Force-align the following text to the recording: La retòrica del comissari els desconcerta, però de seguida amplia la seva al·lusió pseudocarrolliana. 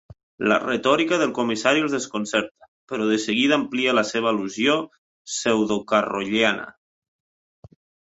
La 0.51 0.55
retòrica 0.61 1.19
del 1.23 1.33
comissari 1.39 1.83
els 1.87 1.93
desconcerta, 1.97 2.71
però 2.93 3.11
de 3.11 3.21
seguida 3.27 3.61
amplia 3.63 3.95
la 4.01 4.07
seva 4.15 4.33
al·lusió 4.35 4.81
pseudocarrolliana. 5.05 6.69